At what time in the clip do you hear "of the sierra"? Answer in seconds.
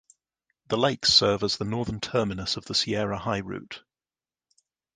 2.57-3.19